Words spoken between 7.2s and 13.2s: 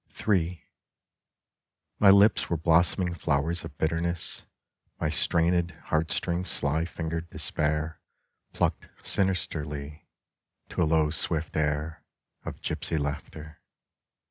Despair Plucked sinisterly, to a low swift air Of gipsy